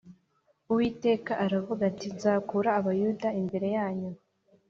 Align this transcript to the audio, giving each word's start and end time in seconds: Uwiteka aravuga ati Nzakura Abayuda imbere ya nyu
Uwiteka 0.71 1.31
aravuga 1.45 1.81
ati 1.91 2.07
Nzakura 2.15 2.69
Abayuda 2.79 3.27
imbere 3.41 3.67
ya 3.75 3.87
nyu 3.97 4.11